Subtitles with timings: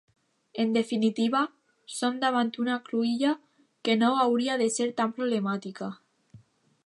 [0.61, 1.41] En definitiva,
[1.99, 3.33] som davant una cruïlla
[3.87, 5.95] que no hauria de ser tan problemàtica.